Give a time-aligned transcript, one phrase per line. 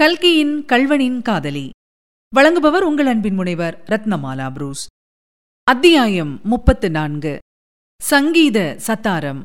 [0.00, 1.70] கல்கியின் கல்வனின் காதலி.
[2.36, 4.86] வழங்குபவர் உங்கள் அன்பின் முனைவர் ரத்னமாலா புரூஸ்.
[5.64, 7.38] அத்தியாயம் முப்பத்து நான்கு
[8.02, 9.44] சங்கீத சத்தாரம்.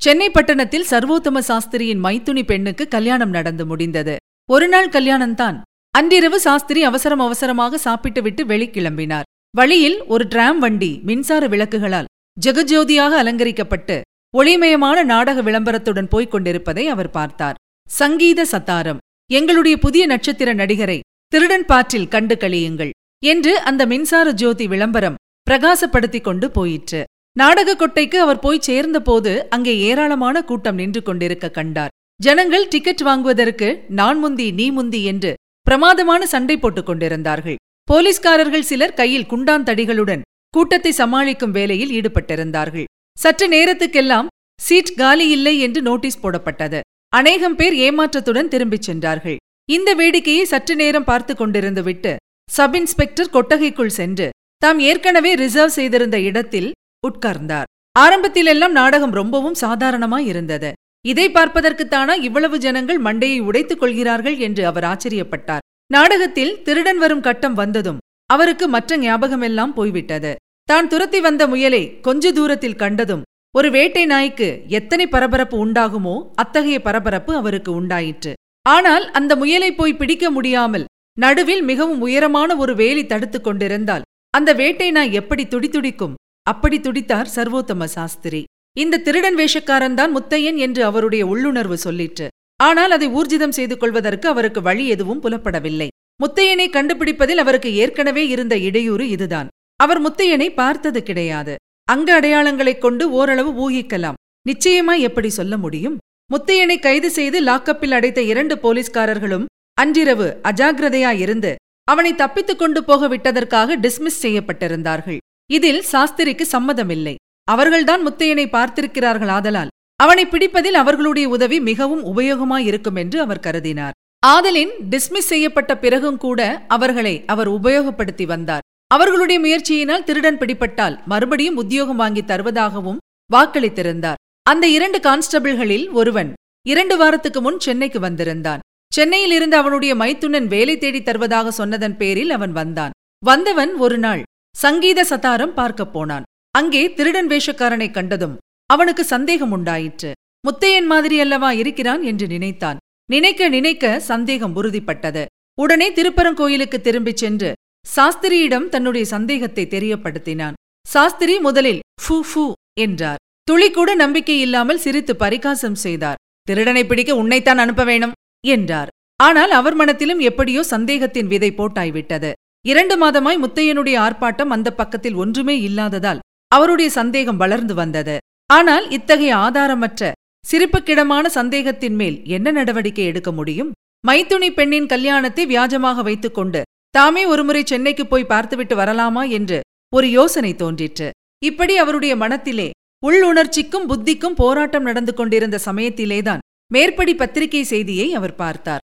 [0.00, 4.16] சென்னை பட்டணத்தில் சர்வோத்தம சாஸ்திரியின் மைத்துனி பெண்ணுக்கு கல்யாணம் நடந்து முடிந்தது.
[4.50, 5.60] ஒரு நாள் கல்யாணம்தான்.
[5.90, 9.28] அன்றிரவு சாஸ்திரி அவசரம் அவசரமாக சாப்பிட்டுவிட்டு வெளிக்கிளம்பினார்.
[9.56, 12.10] வழியில் ஒரு டிராம் வண்டி மின்சார விளக்குகளால்
[12.46, 14.00] ஜெகஜோதியாக அலங்கரிக்கப்பட்டு
[14.36, 17.54] ஒளிமயமான நாடக விளம்பரத்துடன் போய்க் கொண்டிருப்பதை அவர் பார்த்தார்.
[17.88, 18.98] சங்கீத சத்தாரம்.
[19.30, 20.98] எங்களுடைய புதிய நட்சத்திர நடிகரை
[21.32, 25.18] திருடன் பாற்றில் கண்டு கழியுங்கள் என்று அந்த மின்சார ஜோதி விளம்பரம்
[25.50, 27.00] பிரகாசப்படுத்திக் கொண்டு போயிற்று.
[27.36, 31.92] நாடக கொட்டைக்கு அவர் போய் சேர்ந்தபோது அங்கே ஏராளமான கூட்டம் நின்று கொண்டிருக்க கண்டார்.
[32.20, 35.32] ஜனங்கள் டிக்கெட் வாங்குவதற்கு நான் முந்தி நீ முந்தி என்று
[35.66, 37.58] பிரமாதமான சண்டை போட்டுக் கொண்டிருந்தார்கள்.
[37.88, 42.88] போலீஸ்காரர்கள் சிலர் கையில் குண்டான் தடிகளுடன் கூட்டத்தை சமாளிக்கும் வேலையில் ஈடுபட்டிருந்தார்கள்.
[43.18, 46.80] சற்று நேரத்துக்கெல்லாம் சீட் காலி இல்லை என்று நோட்டீஸ் போடப்பட்டது.
[47.12, 49.36] அநேகம் பேர் ஏமாற்றத்துடன் திரும்பிச் சென்றார்கள்.
[49.68, 52.12] இந்த வேடிக்கையை சற்று நேரம் பார்த்து கொண்டிருந்து விட்டு
[52.50, 54.26] சப் இன்ஸ்பெக்டர் கொட்டகைக்குள் சென்று
[54.62, 56.68] தாம் ஏற்கனவே ரிசர்வ் செய்திருந்த இடத்தில்
[57.04, 57.68] உட்கார்ந்தார்.
[57.98, 60.70] ஆரம்பத்திலெல்லாம் நாடகம் ரொம்பவும் சாதாரணமாய் இருந்தது.
[61.04, 65.64] இதை பார்ப்பதற்குத்தானா இவ்வளவு ஜனங்கள் மண்டையை உடைத்துக் கொள்கிறார்கள் என்று அவர் ஆச்சரியப்பட்டார்.
[65.90, 70.34] நாடகத்தில் திருடன் வரும் கட்டம் வந்ததும் அவருக்கு மற்ற ஞாபகமெல்லாம் போய்விட்டது.
[70.68, 73.26] தான் துரத்தி வந்த முயலை கொஞ்ச தூரத்தில் கண்டதும்
[73.58, 74.48] ஒரு வேட்டை நாய்க்கு
[74.78, 78.32] எத்தனை பரபரப்பு உண்டாகுமோ அத்தகைய பரபரப்பு அவருக்கு உண்டாயிற்று.
[78.66, 80.84] ஆனால் அந்த முயலை போய் பிடிக்க முடியாமல்
[81.16, 84.04] நடுவில் மிகவும் உயரமான ஒரு வேலி தடுத்துக் கொண்டிருந்தால்
[84.34, 86.14] அந்த வேட்டை நாய் எப்படி துடித்துடிக்கும்?
[86.46, 88.42] அப்படி துடித்தார் சர்வோத்தம சாஸ்திரி.
[88.76, 92.28] இந்த திருடன் வேஷக்காரன் தான் முத்தையன் என்று அவருடைய உள்ளுணர்வு சொல்லிற்று.
[92.60, 95.88] ஆனால் அதை ஊர்ஜிதம் செய்து கொள்வதற்கு அவருக்கு வழி எதுவும் புலப்படவில்லை.
[96.22, 99.50] முத்தையனை கண்டுபிடிப்பதில் அவருக்கு ஏற்கனவே இருந்த இடையூறு இதுதான்.
[99.80, 101.56] அவர் முத்தையனை பார்த்தது கிடையாது.
[101.88, 104.14] அங்க அடையாளங்களைக் கொண்டு ஓரளவு ஊகிக்கலாம்.
[104.48, 105.96] நிச்சயமா எப்படி சொல்ல முடியும்?
[106.30, 109.44] முத்தையனை கைது செய்து லாக்கப்பில் அடைத்த இரண்டு போலீஸ்காரர்களும்
[109.74, 111.54] அன்றிரவு அஜாகிரதையாயிருந்து
[111.84, 115.16] அவனை தப்பித்துக் கொண்டு போக விட்டதற்காக டிஸ்மிஸ் செய்யப்பட்டிருந்தார்கள்.
[115.50, 117.14] இதில் சாஸ்திரிக்கு சம்மதமில்லை.
[117.44, 123.90] அவர்கள்தான் முத்தையனை பார்த்திருக்கிறார்கள் ஆதலால் அவனை பிடிப்பதில் அவர்களுடைய உதவி மிகவும் உபயோகமாயிருக்கும் என்று அவர் கருதினார்.
[124.26, 128.60] ஆதலின் டிஸ்மிஸ் செய்யப்பட்ட பிறகும் கூட அவர்களை அவர் உபயோகப்படுத்தி வந்தார்.
[128.90, 132.96] அவர்களுடைய முயற்சியினால் திருடன் பிடிப்பட்டால் மறுபடியும் உத்தியோகம் வாங்கி தருவதாகவும்
[133.32, 134.20] வாக்களித்திருந்தார்.
[134.42, 136.32] அந்த இரண்டு கான்ஸ்டபிள்களில் ஒருவன்
[136.66, 138.60] இரண்டு வாரத்துக்கு முன் சென்னைக்கு வந்திருந்தான்.
[138.92, 142.90] சென்னையில் இருந்து அவனுடைய மைத்துனன் வேலை தேடி தருவதாக சொன்னதன் பேரில் அவன் வந்தான்.
[143.24, 144.22] வந்தவன் ஒரு நாள்
[144.56, 146.22] சங்கீத சதாரம் பார்க்கப் போனான்.
[146.50, 150.12] அங்கே திருடன் வேஷக்காரனை கண்டதும் அவனுக்கு சந்தேகம் உண்டாயிற்று.
[150.44, 152.76] முத்தையன் மாதிரி அல்லவா இருக்கிறான் என்று நினைத்தான்.
[153.10, 155.24] நினைக்க நினைக்க சந்தேகம் உறுதிப்பட்டது.
[155.54, 157.52] உடனே திருப்பரங்கோயிலுக்கு திரும்பிச் சென்று
[157.86, 160.56] சாஸ்திரியிடம் தன்னுடைய சந்தேகத்தை தெரியப்படுத்தினான்.
[160.86, 162.44] சாஸ்திரி முதலில் ஃபூ ஃபூ
[162.84, 163.20] என்றார்.
[163.48, 166.20] துளிக்கூட நம்பிக்கை இல்லாமல் சிரித்து பரிகாசம் செய்தார்.
[166.48, 168.92] திருடனை பிடிக்க உன்னைத்தான் அனுப்ப வேணும் என்றார்.
[169.20, 172.30] ஆனால் அவர் மனத்திலும் எப்படியோ சந்தேகத்தின் விதை போட்டாய்விட்டது
[172.64, 176.22] இரண்டு மாதமாய் முத்தையனுடைய ஆர்ப்பாட்டம் அந்த பக்கத்தில் ஒன்றுமே இல்லாததால்
[176.52, 178.16] அவருடைய சந்தேகம் வளர்ந்து வந்தது.
[178.50, 180.12] ஆனால் இத்தகைய ஆதாரமற்ற
[180.44, 183.70] சிரிப்புக்கிடமான சந்தேகத்தின் மேல் என்ன நடவடிக்கை எடுக்க முடியும்?
[184.04, 186.60] மைத்துனி பெண்ணின் கல்யாணத்தை வியாஜமாக வைத்துக்கொண்டு
[186.98, 189.58] தாமே ஒருமுறை சென்னைக்கு போய் பார்த்துவிட்டு வரலாமா என்று
[189.92, 191.08] ஒரு யோசனை தோன்றிற்று.
[191.44, 192.68] இப்படி அவருடைய மனத்திலே
[193.06, 196.42] உள்ளுணர்ச்சிக்கும் புத்திக்கும் போராட்டம் நடந்து கொண்டிருந்த சமயத்திலேதான்
[196.72, 198.82] மேற்படி பத்திரிகை செய்தியை அவர் பார்த்தார்.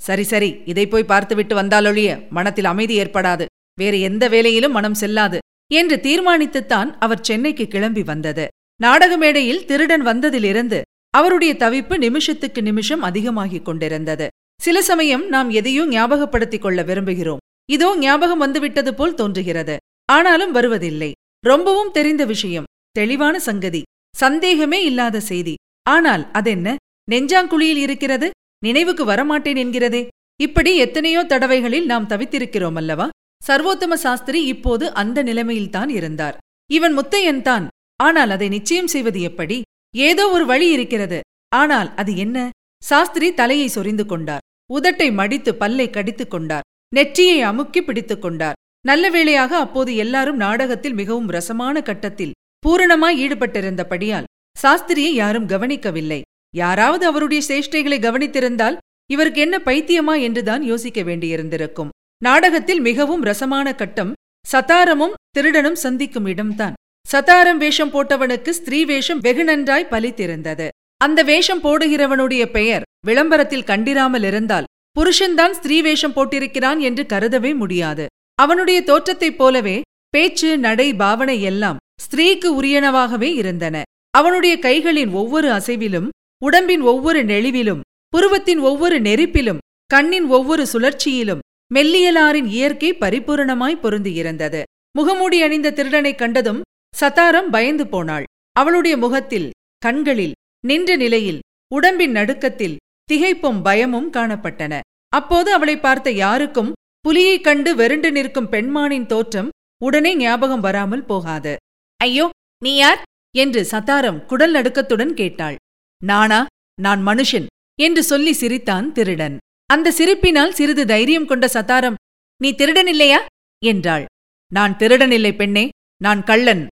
[0.00, 3.44] சரி சரி இதை போய் பார்த்துவிட்டு வந்தாலொழிய மனத்தில் அமைதி ஏற்படாது.
[3.80, 5.38] வேறு எந்த வேலையிலும் மனம் செல்லாது
[5.70, 8.44] என்று தீர்மானித்துத்தான் அவர் சென்னைக்கு கிளம்பி வந்தது.
[8.80, 10.78] நாடக மேடையில் திருடன் வந்ததிலிருந்து
[11.14, 14.28] அவருடைய தவிப்பு நிமிஷத்துக்கு நிமிஷம் அதிகமாகிக் கொண்டிருந்தது.
[14.60, 17.42] சில சமயம் நாம் எதையும் ஞாபகப்படுத்திக் கொள்ள விரும்புகிறோம்.
[17.68, 19.76] இதோ ஞாபகம் வந்துவிட்டது போல் தோன்றுகிறது.
[20.08, 21.12] ஆனாலும் வருவதில்லை.
[21.44, 22.68] ரொம்பவும் தெரிந்த விஷயம்.
[22.90, 23.82] தெளிவான சங்கதி.
[24.16, 25.54] சந்தேகமே இல்லாத செய்தி.
[25.86, 26.76] ஆனால் அதென்ன?
[27.10, 28.30] நெஞ்சாங்குழியில் இருக்கிறது?
[28.64, 30.02] நினைவுக்கு வரமாட்டேன் என்கிறதே.
[30.40, 33.08] இப்படி எத்தனையோ தடவைகளில் நாம் தவித்திருக்கிறோம் அல்லவா
[33.48, 36.36] சர்வோத்தம சாஸ்திரி இப்போது அந்த நிலைமையில்தான் இருந்தார்.
[36.70, 37.66] இவன் முத்தையன் தான்.
[37.96, 39.62] ஆனால் அதை நிச்சயம் செய்வது எப்படி?
[39.94, 41.20] ஏதோ ஒரு வழி இருக்கிறது.
[41.56, 42.48] ஆனால் அது என்ன?
[42.82, 44.44] சாஸ்திரி தலையை சொரிந்து கொண்டார்.
[44.72, 46.66] உதட்டை மடித்து பல்லை கடித்துக் கொண்டார்.
[46.92, 48.58] நெற்றியை அமுக்கி பிடித்துக் கொண்டார்.
[48.84, 56.20] நல்ல வேளையாக அப்போது எல்லாரும் நாடகத்தில் மிகவும் ரசமான கட்டத்தில் பூரணமாய் ஈடுபட்டிருந்தபடியால் சாஸ்திரியை யாரும் கவனிக்கவில்லை.
[56.54, 58.78] யாராவது அவருடைய சேஷ்டைகளை கவனித்திருந்தால்
[59.10, 61.92] இவருக்கு என்ன பைத்தியமா என்றுதான் யோசிக்க வேண்டியிருந்திருக்கும்.
[62.22, 64.12] நாடகத்தில் மிகவும் ரசமான கட்டம்
[64.46, 66.76] சதாரமும் திருடனும் சந்திக்கும் இடம்தான்.
[67.06, 70.66] சதாரம் வேஷம் போட்டவனுக்கு ஸ்திரீ வேஷம் வெகு நன்றாய் பலித்திருந்தது.
[71.00, 78.06] அந்த வேஷம் போடுகிறவனுடைய பெயர் விளம்பரத்தில் கண்டிராமல் இருந்தால் புருஷன்தான் ஸ்திரீ வேஷம் போட்டிருக்கிறான் என்று கருதவே முடியாது.
[78.34, 83.82] அவனுடைய தோற்றத்தைப் போலவே பேச்சு நடை பாவனை எல்லாம் ஸ்திரீக்கு உரியனவாகவே இருந்தன.
[84.10, 86.08] அவனுடைய கைகளின் ஒவ்வொரு அசைவிலும்
[86.42, 91.38] உடம்பின் ஒவ்வொரு நெளிவிலும் புருவத்தின் ஒவ்வொரு நெரிப்பிலும் கண்ணின் ஒவ்வொரு சுழற்சியிலும்
[91.74, 94.62] மெல்லியலாரின் இயற்கை பரிபூரணமாய் பொருந்தியிருந்தது.
[94.98, 96.62] முகமூடி அணிந்த திருடனைக் கண்டதும்
[97.00, 98.24] சதாரம் பயந்து போனாள்.
[98.52, 100.32] அவளுடைய முகத்தில் கண்களில்
[100.66, 101.38] நின்ற நிலையில்
[101.74, 102.76] உடம்பின் நடுக்கத்தில்
[103.08, 104.80] திகைப்பும் பயமும் காணப்பட்டன.
[105.08, 109.48] அப்போது அவளை பார்த்த யாருக்கும் புலியைக் கண்டு வெருண்டு நிற்கும் பெண்மானின் தோற்றம்
[109.84, 111.56] உடனே ஞாபகம் வராமல் போகாது.
[112.00, 112.26] ஐயோ
[112.62, 113.00] நீ யார்?
[113.36, 115.56] என்று சத்தாரம் குடல் நடுக்கத்துடன் கேட்டாள்.
[116.02, 116.40] நானா?
[116.80, 117.46] நான் மனுஷன்
[117.80, 119.36] என்று சொல்லி சிரித்தான் திருடன்.
[119.70, 121.98] அந்த சிரிப்பினால் சிறிது தைரியம் கொண்ட சத்தாரம்
[122.40, 123.20] நீ திருடன் இல்லையா?
[123.62, 124.04] என்றாள்.
[124.52, 125.64] நான் திருடனில்லை பெண்ணே
[126.02, 126.66] நான் கள்ளன்.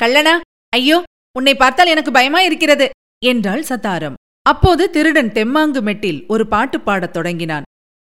[0.00, 0.34] கள்ளனா?
[0.68, 1.02] ஐயோ
[1.36, 2.86] உன்னை பார்த்தால் எனக்கு பயமா இருக்கிறது
[3.24, 4.17] என்றாள் சத்தாரம்.
[4.50, 7.62] அப்போது திருடன் தெம்மாங்கு மெட்டில் ஒரு பாட்டு பாடத் தொடங்கினான்.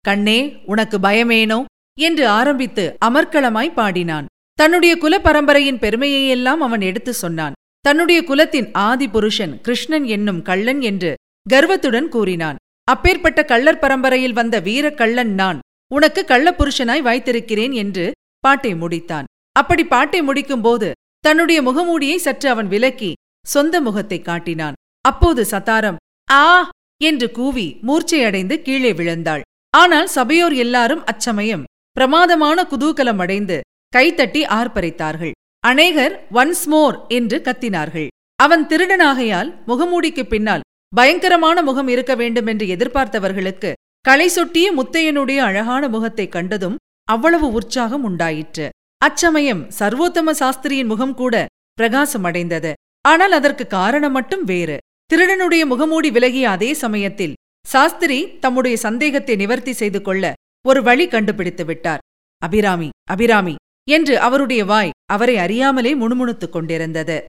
[0.01, 1.65] கண்ணே உனக்கு பயமேனோ?
[1.99, 4.27] என்று ஆரம்பித்து அமர்க்களமாய் பாடினான்.
[4.55, 7.53] தன்னுடைய குல பரம்பரையின் பெருமையையெல்லாம் அவன் எடுத்து சொன்னான்.
[7.81, 11.15] தன்னுடைய குலத்தின் ஆதி புருஷன் கிருஷ்ணன் என்னும் கள்ளன் என்று
[11.49, 12.57] கர்வத்துடன் கூறினான்.
[12.85, 15.59] அப்பேற்பட்ட கள்ளர் பரம்பரையில் வந்த வீரக்கள்ளன் கள்ளன் நான்
[15.95, 19.25] உனக்கு கள்ளப்புருஷனாய் வாய்த்திருக்கிறேன் என்று பாட்டை முடித்தான்.
[19.53, 23.13] அப்படி பாட்டை முடிக்கும்போது தன்னுடைய முகமூடியை சற்று அவன் விலக்கி
[23.47, 24.73] சொந்த முகத்தை காட்டினான்.
[25.01, 25.97] அப்போது சதாரம்
[26.31, 26.69] ஆ
[27.05, 29.41] என்று கூவி மூர்ச்சையடைந்து கீழே விழுந்தாள்.
[29.71, 33.61] ஆனால் சபையோர் எல்லாரும் அச்சமயம் பிரமாதமான குதூகலம் அடைந்து
[33.97, 35.31] கைத்தட்டி ஆர்ப்பரித்தார்கள்.
[35.61, 38.07] அநேகர் ஒன்ஸ் மோர் என்று கத்தினார்கள்.
[38.37, 40.61] அவன் திருடனாகையால் முகமூடிக்கு பின்னால்
[40.95, 48.69] பயங்கரமான முகம் இருக்க வேண்டும் என்று எதிர்பார்த்தவர்களுக்கு களை சொட்டிய முத்தையனுடைய அழகான முகத்தைக் கண்டதும் அவ்வளவு உற்சாகம் உண்டாயிற்று.
[48.99, 51.47] அச்சமயம் சர்வோத்தம சாஸ்திரியின் முகம் கூட
[51.81, 54.79] பிரகாசமடைந்தது ஆனால் அதற்கு காரணம் மட்டும் வேறு.
[55.13, 57.35] திருடனுடைய முகமூடி விலகிய அதே சமயத்தில்
[57.67, 60.33] சாஸ்திரி தம்முடைய சந்தேகத்தை நிவர்த்தி செய்து கொள்ள
[60.67, 61.99] ஒரு வழி கண்டுபிடித்து விட்டார்.
[62.43, 63.55] அபிராமி அபிராமி
[63.91, 67.25] என்று அவருடைய வாய் அவரை அறியாமலே முணுமுணுத்துக் கொண்டிருந்தது.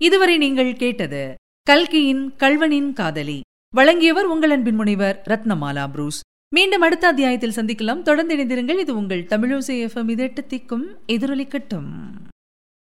[0.00, 3.40] இதுவரை நீங்கள் கேட்டது கல்கியின் கல்வனின் காதலி.
[3.74, 6.20] வழங்கியவர் உங்கள் அன்பின் முனைவர் ரத்னமாலா புரூஸ்.
[6.54, 8.02] மீண்டும் அடுத்த அத்தியாயத்தில் சந்திக்கலாம்.
[8.02, 8.78] தொடர்ந்து இணைந்திருங்கள்.
[8.78, 11.90] இது உங்கள் தமிழோசை எஃப்எம் இதெட்டு திக்கும் எதிரொலிக்கட்டும்.